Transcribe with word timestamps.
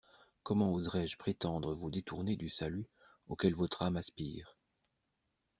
Comment 0.41 0.73
oserais-je 0.73 1.15
prétendre 1.15 1.75
vous 1.75 1.91
détourner 1.91 2.35
du 2.35 2.49
salut 2.49 2.89
auquel 3.27 3.53
votre 3.53 3.83
âme 3.83 3.97
aspire? 3.97 4.57